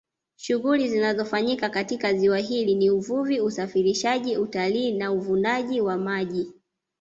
Shughuli 0.35 0.89
zinazofanyika 0.89 1.69
katika 1.69 2.13
ziwa 2.13 2.37
hili 2.37 2.75
ni 2.75 2.89
uvuvi 2.89 3.41
usafirishaji 3.41 4.37
utalii 4.37 4.91
na 4.97 5.11
uvunaji 5.11 5.81
wa 5.81 5.97
maji 5.97 6.51